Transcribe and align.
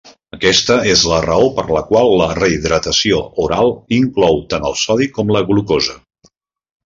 Aquesta 0.35 0.75
és 0.91 1.01
la 1.09 1.17
raó 1.25 1.49
per 1.57 1.65
la 1.75 1.81
quan 1.89 2.07
la 2.21 2.29
rehidratació 2.39 3.19
oral 3.45 3.69
inclou 3.99 4.41
tant 4.55 4.65
el 4.71 4.75
sodi 4.85 5.09
com 5.19 5.35
la 5.37 5.45
glucosa. 5.51 5.99